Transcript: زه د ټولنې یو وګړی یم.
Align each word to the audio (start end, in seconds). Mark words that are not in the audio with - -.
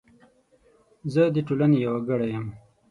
زه 1.13 1.23
د 1.35 1.37
ټولنې 1.47 1.77
یو 1.85 1.93
وګړی 1.97 2.27
یم. 2.33 2.45